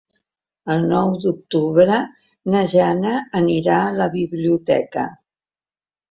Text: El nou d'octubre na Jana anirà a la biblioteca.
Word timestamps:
El 0.75 0.85
nou 0.91 1.09
d'octubre 1.25 1.97
na 2.53 2.61
Jana 2.71 3.11
anirà 3.41 3.75
a 3.83 3.91
la 3.99 4.07
biblioteca. 4.15 5.05